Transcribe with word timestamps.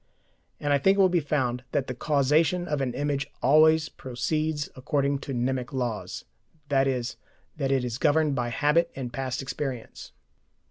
And 0.59 0.73
I 0.73 0.79
think 0.79 0.97
it 0.97 0.99
will 0.99 1.09
be 1.09 1.19
found 1.19 1.63
that 1.73 1.85
the 1.85 1.93
causation 1.93 2.67
of 2.67 2.81
an 2.81 2.95
image 2.95 3.27
always 3.43 3.87
proceeds 3.87 4.67
according 4.75 5.19
to 5.19 5.31
mnemic 5.35 5.71
laws, 5.71 6.25
i.e. 6.71 7.03
that 7.57 7.71
it 7.71 7.85
is 7.85 7.97
governed 7.99 8.33
by 8.33 8.49
habit 8.49 8.89
and 8.95 9.13
past 9.13 9.43
experience. 9.43 10.11